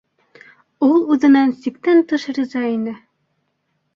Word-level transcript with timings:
Ул 0.85 0.95
үҙенән 1.15 1.51
сиктән 1.65 2.01
тыш 2.13 2.27
риза 2.39 2.65
ине. 2.79 2.97